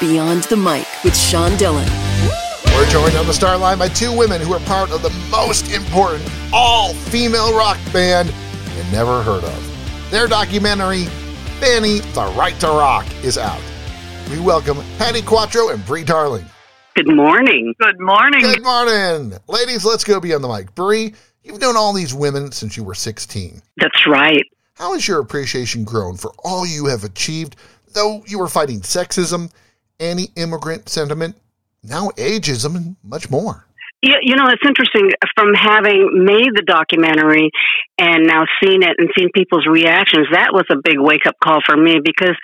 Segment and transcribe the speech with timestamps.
[0.00, 1.88] Beyond the Mic with Sean Dillon.
[2.66, 5.72] We're joined on the star line by two women who are part of the most
[5.72, 8.28] important all female rock band
[8.76, 10.10] you never heard of.
[10.12, 11.06] Their documentary,
[11.58, 13.60] Fanny, The Right to Rock, is out.
[14.30, 16.46] We welcome Patti Quatro and Brie Darling.
[16.94, 17.74] Good morning.
[17.80, 18.42] Good morning.
[18.42, 19.32] Good morning.
[19.48, 20.72] Ladies, let's go beyond the mic.
[20.76, 21.12] Brie,
[21.42, 23.60] you've known all these women since you were 16.
[23.78, 24.44] That's right.
[24.74, 27.56] How has your appreciation grown for all you have achieved,
[27.94, 29.50] though you were fighting sexism,
[30.00, 31.36] anti immigrant sentiment,
[31.82, 33.64] now ageism, and much more?
[34.00, 37.50] You, you know, it's interesting from having made the documentary
[37.98, 40.28] and now seeing it and seeing people's reactions.
[40.32, 42.36] That was a big wake up call for me because,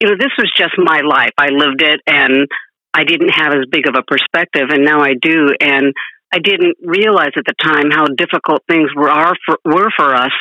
[0.00, 1.32] you know, this was just my life.
[1.38, 2.46] I lived it and
[2.92, 5.54] I didn't have as big of a perspective, and now I do.
[5.60, 5.94] And
[6.32, 10.32] I didn't realize at the time how difficult things were are for, were for us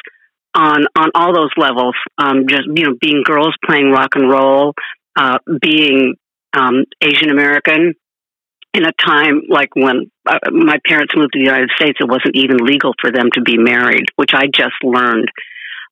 [0.56, 1.96] on on all those levels.
[2.18, 4.74] Um, just you know, being girls playing rock and roll,
[5.16, 6.16] uh, being
[6.54, 7.94] um, Asian American
[8.74, 12.36] in a time like when uh, my parents moved to the United States, it wasn't
[12.36, 15.30] even legal for them to be married, which I just learned.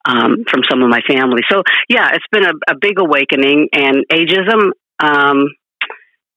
[0.08, 1.42] Um, from some of my family.
[1.52, 3.68] So, yeah, it's been a, a big awakening.
[3.74, 4.72] And ageism,
[5.04, 5.50] um,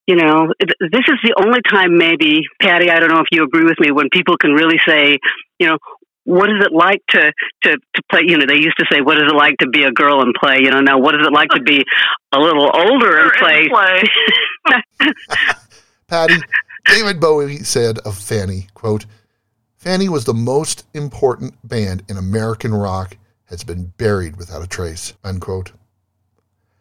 [0.09, 2.91] you know, this is the only time maybe, Patti.
[2.91, 5.19] I don't know if you agree with me, when people can really say,
[5.61, 5.79] you know,
[6.25, 7.33] what is it like to,
[7.63, 8.21] to, to play?
[8.27, 10.35] You know, they used to say, what is it like to be a girl and
[10.35, 10.59] play?
[10.61, 11.85] You know, now what is it like to be
[12.33, 13.69] a little older and play?
[13.69, 14.03] play.
[16.09, 16.35] Patti,
[16.87, 19.07] David Bowie said of Fanny, quote,
[19.77, 25.15] Fanny was the most important band in American rock, has been buried without a trace,
[25.25, 25.73] unquote.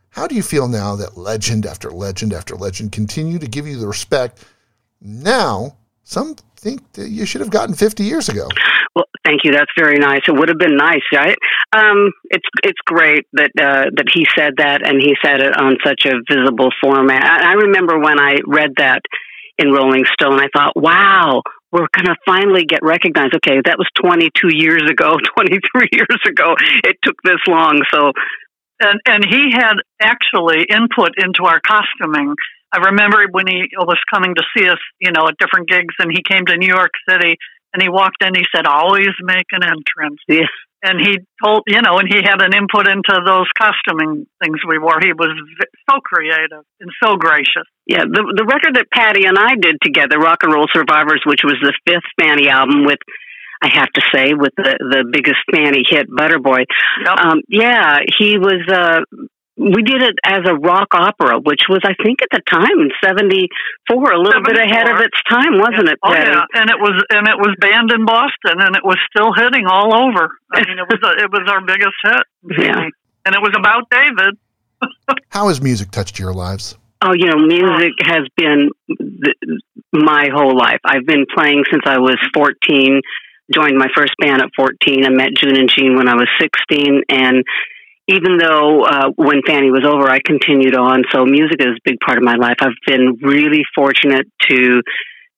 [0.09, 3.77] How do you feel now that legend after legend after legend continue to give you
[3.77, 4.43] the respect
[4.99, 5.77] now
[6.09, 8.47] some think that you should have gotten 50 years ago?
[8.95, 9.51] Well, thank you.
[9.51, 10.21] That's very nice.
[10.27, 11.37] It would have been nice, right?
[11.71, 15.77] Um, it's it's great that uh, that he said that, and he said it on
[15.85, 17.23] such a visible format.
[17.23, 19.01] I, I remember when I read that
[19.59, 23.87] in Rolling Stone, I thought, "Wow, we're going to finally get recognized." Okay, that was
[24.01, 26.55] 22 years ago, 23 years ago.
[26.83, 28.11] It took this long, so
[28.81, 32.35] and and he had actually input into our costuming.
[32.71, 36.11] I remember when he was coming to see us, you know, at different gigs, and
[36.11, 37.35] he came to New York City,
[37.73, 38.35] and he walked in.
[38.35, 40.45] He said, "Always make an entrance." yeah.
[40.81, 44.79] And he told, you know, and he had an input into those costuming things we
[44.79, 44.95] wore.
[45.01, 45.35] He was
[45.91, 47.67] so creative and so gracious.
[47.85, 51.41] Yeah, the the record that Patti and I did together, Rock and Roll Survivors, which
[51.43, 52.99] was the fifth Fanny album with
[53.61, 56.63] I have to say, with the the biggest Fanny hit, Butterboy.
[57.03, 57.17] Yep.
[57.19, 58.63] Um, yeah, he was.
[58.71, 59.01] Uh,
[59.59, 62.89] we did it as a rock opera, which was, I think, at the time in
[63.03, 66.31] '74, a little bit ahead of its time, wasn't it, Oh Patti?
[66.31, 69.67] yeah, and it was and it was banned in Boston, and it was still hitting
[69.67, 70.31] all over.
[70.53, 72.63] I mean, it was a, it was our biggest hit.
[72.65, 72.87] Yeah.
[73.25, 74.37] and it was about David.
[75.29, 76.77] How has music touched your lives?
[77.01, 79.37] Oh, you know, music has been th-
[79.93, 80.79] my whole life.
[80.85, 83.01] I've been playing since I was 14.
[83.53, 85.05] Joined my first band at 14.
[85.05, 87.43] I met June and Jean when I was 16, and
[88.09, 91.03] even though uh, when Fanny was over, I continued on.
[91.11, 92.57] So music is a big part of my life.
[92.59, 94.81] I've been really fortunate to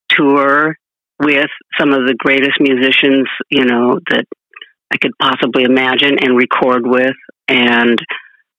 [0.07, 0.75] tour
[1.19, 4.25] with some of the greatest musicians, you know, that
[4.91, 7.15] I could possibly imagine and record with,
[7.49, 7.99] and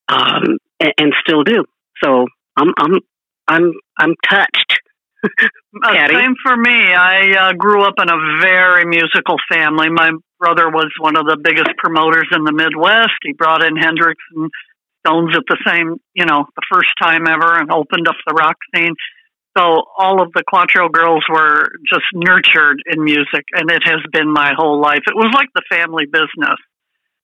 [0.08, 1.64] um, and, and still do.
[2.04, 3.00] So I'm I'm
[3.48, 4.78] I'm I'm touched.
[5.82, 6.92] Uh, same for me.
[6.92, 9.88] I uh, grew up in a very musical family.
[9.88, 10.10] My
[10.42, 13.14] brother was one of the biggest promoters in the Midwest.
[13.22, 14.50] He brought in Hendrix and
[15.06, 18.56] Stones at the same, you know, the first time ever, and opened up the rock
[18.74, 18.94] scene.
[19.56, 24.32] So all of the Quatro girls were just nurtured in music, and it has been
[24.32, 25.02] my whole life.
[25.06, 26.58] It was like the family business.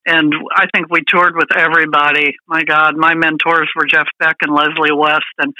[0.07, 2.35] And I think we toured with everybody.
[2.47, 5.53] My God, my mentors were Jeff Beck and Leslie West, and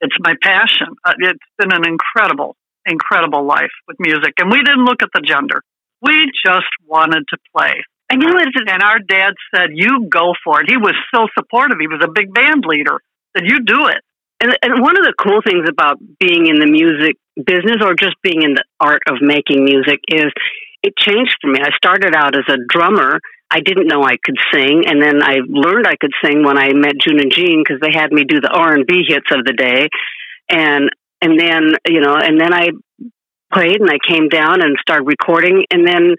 [0.00, 0.88] it's my passion.
[1.04, 2.56] Uh, It's been an incredible,
[2.86, 4.34] incredible life with music.
[4.38, 5.62] And we didn't look at the gender.
[6.02, 7.74] We just wanted to play.
[8.10, 10.70] And you know, And our dad said, You go for it.
[10.70, 11.78] He was so supportive.
[11.80, 12.98] He was a big band leader.
[13.36, 14.02] Said, You do it.
[14.42, 18.16] And, and one of the cool things about being in the music business or just
[18.22, 20.32] being in the art of making music is
[20.82, 21.60] it changed for me.
[21.62, 23.20] I started out as a drummer.
[23.50, 26.72] I didn't know I could sing, and then I learned I could sing when I
[26.72, 29.44] met June and Jean because they had me do the R and B hits of
[29.44, 29.88] the day,
[30.48, 30.88] and
[31.20, 32.68] and then you know, and then I
[33.52, 36.16] played and I came down and started recording, and then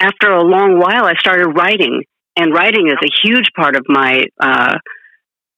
[0.00, 2.02] after a long while, I started writing,
[2.36, 4.74] and writing is a huge part of my uh,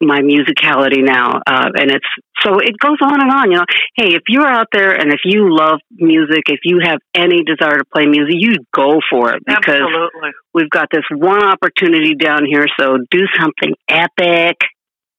[0.00, 2.06] my musicality now, uh, and it's
[2.40, 3.50] so it goes on and on.
[3.50, 3.64] You know,
[3.96, 7.78] hey, if you're out there and if you love music, if you have any desire
[7.78, 10.30] to play music, you go for it because Absolutely.
[10.52, 12.66] we've got this one opportunity down here.
[12.78, 14.56] So do something epic,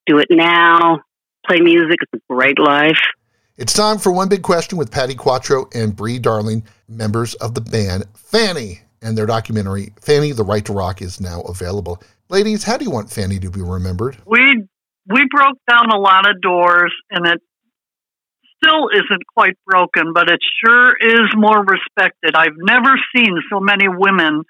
[0.06, 1.00] do it now,
[1.48, 1.98] play music.
[2.02, 3.02] It's a great life.
[3.58, 7.62] It's time for one big question with Patti Quatro and Brie Darling, members of the
[7.62, 12.04] band Fanny, and their documentary Fanny: The Right to Rock is now available.
[12.28, 14.18] Ladies, how do you want Fanny to be remembered?
[14.26, 14.66] We
[15.08, 17.40] we broke down a lot of doors, and it
[18.62, 22.36] still isn't quite broken, but it sure is more respected.
[22.36, 24.44] I've never seen so many women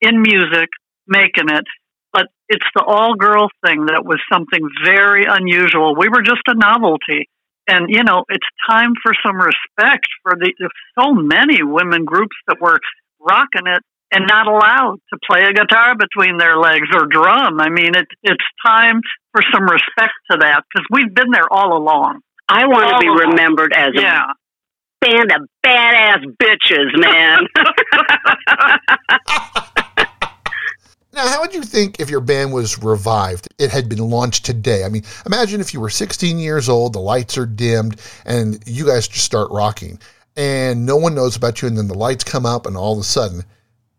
[0.00, 0.68] in music
[1.08, 1.64] making it,
[2.12, 5.96] but it's the all girl thing that was something very unusual.
[5.98, 7.28] We were just a novelty.
[7.66, 10.52] And, you know, it's time for some respect for the
[10.98, 12.78] so many women groups that were
[13.20, 13.82] rocking it
[14.12, 17.60] and not allowed to play a guitar between their legs or drum.
[17.60, 19.00] I mean, it, it's time
[19.32, 22.20] for some respect to that because we've been there all along.
[22.48, 23.30] I want to be along.
[23.30, 24.30] remembered as Yeah.
[24.30, 24.34] a
[25.06, 27.40] band of badass bitches, man.
[31.54, 33.46] You think if your band was revived?
[33.58, 34.82] It had been launched today.
[34.82, 38.86] I mean, imagine if you were 16 years old, the lights are dimmed, and you
[38.86, 40.00] guys just start rocking,
[40.36, 42.98] and no one knows about you, and then the lights come up, and all of
[42.98, 43.44] a sudden,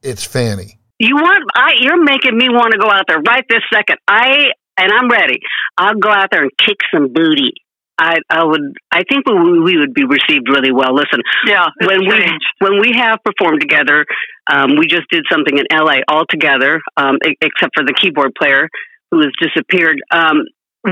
[0.03, 0.77] it's Fanny.
[0.99, 1.45] you want?
[1.55, 3.99] I you're making me want to go out there right this second.
[4.05, 5.39] I and I'm ready.
[5.77, 7.53] I'll go out there and kick some booty.
[7.97, 8.61] I I would.
[8.91, 10.93] I think we, we would be received really well.
[10.93, 11.67] Listen, Yeah.
[11.85, 12.45] when we changed.
[12.59, 14.05] when we have performed together,
[14.51, 18.31] um, we just did something in LA all together, um, e- except for the keyboard
[18.37, 18.67] player
[19.11, 20.01] who has disappeared.
[20.11, 20.43] Um,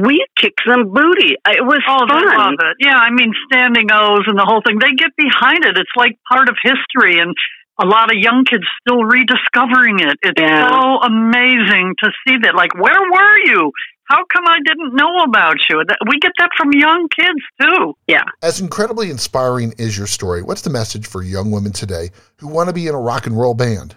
[0.01, 1.35] we kicked some booty.
[1.47, 2.38] It was Oh, they fun.
[2.38, 2.77] love it.
[2.79, 4.79] Yeah, I mean, standing O's and the whole thing.
[4.79, 5.77] They get behind it.
[5.77, 7.33] It's like part of history, and
[7.79, 10.17] a lot of young kids still rediscovering it.
[10.23, 10.67] It's Yeah.
[10.69, 12.55] so amazing to see that.
[12.55, 13.71] Like, where were you?
[14.05, 15.83] How come I didn't know about you?
[16.07, 17.94] We get that from young kids too.
[18.07, 18.23] Yeah.
[18.41, 22.69] As incredibly inspiring is your story, what's the message for young women today who want
[22.69, 23.95] to be in a rock and roll band?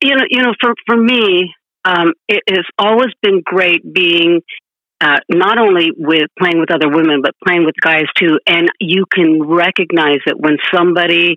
[0.00, 1.54] you know, you know, for for me,
[1.84, 4.40] um, it has always been great being
[5.00, 8.38] uh, not only with playing with other women, but playing with guys too.
[8.46, 11.36] And you can recognize it when somebody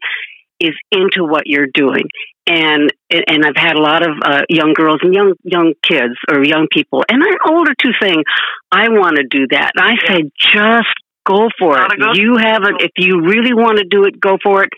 [0.60, 2.04] is into what you're doing.
[2.48, 6.44] And and I've had a lot of uh, young girls and young young kids or
[6.44, 8.24] young people, and I'm older too, saying,
[8.72, 10.94] "I want to do that." And I say, just
[11.26, 12.00] go for it.
[12.00, 12.14] go.
[12.14, 12.82] You have it.
[12.82, 14.70] If you really want to do it, go for it.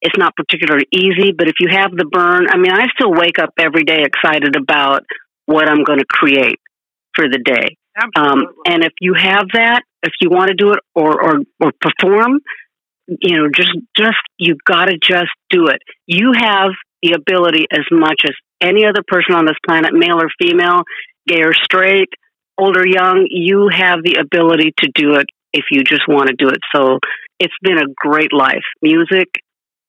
[0.00, 3.38] It's not particularly easy, but if you have the burn, I mean, I still wake
[3.38, 5.04] up every day excited about
[5.46, 6.58] what I'm going to create
[7.14, 7.76] for the day.
[8.16, 11.72] Um, and if you have that, if you want to do it or, or, or
[11.80, 12.40] perform,
[13.06, 15.78] you know, just, just, you got to just do it.
[16.06, 16.70] You have
[17.02, 20.82] the ability as much as any other person on this planet, male or female,
[21.28, 22.08] gay or straight,
[22.58, 26.34] old or young, you have the ability to do it if you just want to
[26.36, 26.58] do it.
[26.74, 26.98] So
[27.38, 28.62] it's been a great life.
[28.82, 29.28] Music,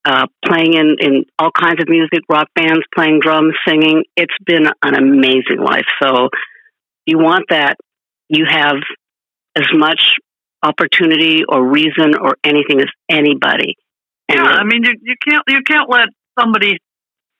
[0.04, 4.04] uh, playing in, in all kinds of music, rock bands, playing drums, singing.
[4.16, 5.86] It's been an amazing life.
[6.02, 6.30] So
[7.06, 7.76] you want that,
[8.30, 8.78] you have
[9.56, 10.16] as much
[10.66, 13.76] opportunity or reason or anything as anybody.
[14.28, 16.78] And yeah, I mean, you, you can't you can't let somebody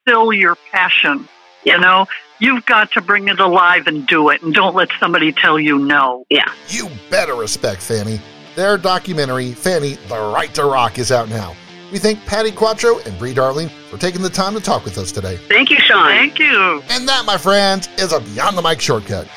[0.06, 1.28] still your passion.
[1.64, 1.74] Yeah.
[1.74, 2.06] You know,
[2.38, 5.78] you've got to bring it alive and do it, and don't let somebody tell you
[5.78, 6.24] no.
[6.30, 6.52] yeah.
[6.68, 8.20] You better respect Fanny.
[8.54, 11.54] Their documentary, Fanny, The Right to Rock, is out now.
[11.92, 15.12] We thank Patti Quatro and Brie Darling for taking the time to talk with us
[15.12, 15.36] today.
[15.36, 16.06] Thank you, Sean.
[16.06, 16.82] Thank you.
[16.88, 19.28] And that, my friends, is a Beyond the Mic shortcut.